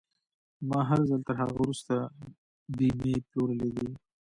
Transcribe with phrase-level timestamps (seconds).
[0.69, 1.95] ما هر ځل تر هغه وروسته
[2.77, 3.89] بيمې پلورلې دي.